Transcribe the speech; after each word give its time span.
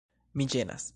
Mi 0.41 0.47
ĝenas. 0.55 0.89